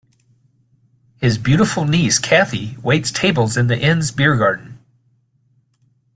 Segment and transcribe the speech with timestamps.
[1.17, 4.79] His beautiful niece Kathie waits tables in the inn's beer-garden.